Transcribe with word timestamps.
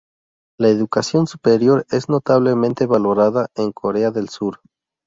La 0.57 0.69
educación 0.69 1.27
superior 1.27 1.85
es 1.91 2.09
notablemente 2.09 2.87
valorada 2.87 3.51
en 3.53 3.71
Corea 3.71 4.09
del 4.09 4.29
Sur. 4.29 4.59